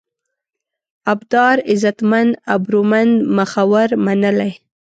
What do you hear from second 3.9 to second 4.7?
منلی